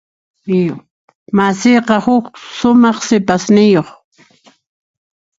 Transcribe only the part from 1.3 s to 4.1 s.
Masiyqa huk sumaq sipasniyuq.